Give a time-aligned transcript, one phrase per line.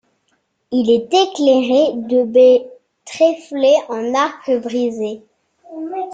[0.71, 2.67] Il est éclairé de baies
[3.05, 5.21] tréflées en arc brisé.